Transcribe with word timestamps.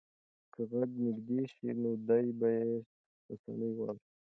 که 0.53 0.61
غږ 0.71 0.91
نږدې 1.05 1.41
شي 1.53 1.67
نو 1.81 1.91
دی 2.07 2.27
به 2.39 2.47
یې 2.57 2.69
په 3.25 3.29
اسانۍ 3.33 3.71
واوري. 3.73 4.03